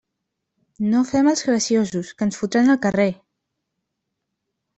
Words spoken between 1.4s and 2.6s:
graciosos, que ens